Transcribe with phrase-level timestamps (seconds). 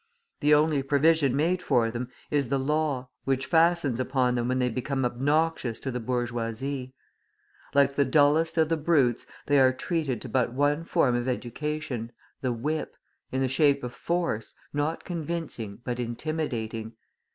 [0.39, 4.67] The only provision made for them is the law, which fastens upon them when they
[4.69, 6.95] become obnoxious to the bourgeoisie.
[7.75, 12.11] Like the dullest of the brutes, they are treated to but one form of education,
[12.41, 12.97] the whip,
[13.31, 16.93] in the shape of force, not convincing but intimidating.